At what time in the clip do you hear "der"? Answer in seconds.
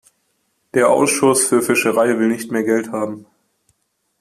0.73-0.89